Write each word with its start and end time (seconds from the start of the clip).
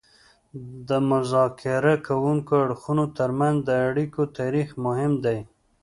د 0.87 0.89
مذاکره 1.11 1.93
کوونکو 2.07 2.53
اړخونو 2.65 3.05
ترمنځ 3.17 3.57
د 3.63 3.69
اړیکو 3.87 4.21
تاریخ 4.37 4.67
مهم 4.85 5.13
دی 5.25 5.39